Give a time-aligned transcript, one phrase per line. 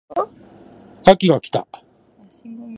[1.05, 1.67] 秋が来た